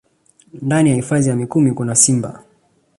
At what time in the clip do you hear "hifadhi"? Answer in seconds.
0.95-1.29